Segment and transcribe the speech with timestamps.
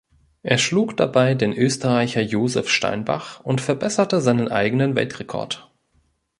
[0.41, 5.69] Er schlug dabei den Österreicher Josef Steinbach und verbesserte seinen eigenen Weltrekord.